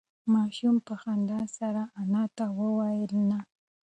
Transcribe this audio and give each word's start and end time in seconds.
ماشوم 0.33 0.75
په 0.87 0.93
خندا 1.01 1.39
سره 1.57 1.81
انا 2.01 2.23
ته 2.37 2.45
وویل 2.59 3.13
نه. 3.29 3.39